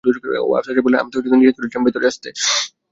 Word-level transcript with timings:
আফসার 0.57 0.63
সাহেব 0.65 0.83
বললেন, 0.85 0.99
আমি 1.01 1.09
তো 1.13 1.17
নিষেধ 1.31 1.55
করেছিলাম 1.57 1.83
ভেতরে 1.87 2.05
আসতে। 2.11 2.29